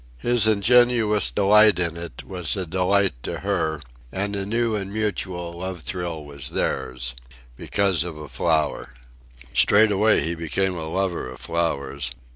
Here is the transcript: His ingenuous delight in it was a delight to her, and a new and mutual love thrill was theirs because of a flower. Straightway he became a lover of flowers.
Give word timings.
His 0.17 0.47
ingenuous 0.47 1.29
delight 1.29 1.77
in 1.77 1.95
it 1.95 2.23
was 2.25 2.57
a 2.57 2.65
delight 2.65 3.13
to 3.21 3.41
her, 3.41 3.81
and 4.11 4.35
a 4.35 4.47
new 4.47 4.73
and 4.73 4.91
mutual 4.91 5.53
love 5.53 5.81
thrill 5.83 6.25
was 6.25 6.49
theirs 6.49 7.13
because 7.55 8.03
of 8.03 8.17
a 8.17 8.27
flower. 8.27 8.95
Straightway 9.53 10.21
he 10.21 10.33
became 10.33 10.75
a 10.75 10.89
lover 10.89 11.29
of 11.29 11.39
flowers. 11.39 12.09